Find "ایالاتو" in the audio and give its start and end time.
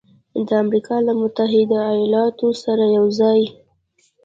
1.93-2.47